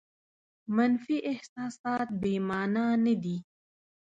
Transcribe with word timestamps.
منفي 0.75 1.15
احساسات 1.31 2.07
بې 2.21 2.33
مانا 2.47 2.87
نه 3.05 3.13
دي. 3.23 3.37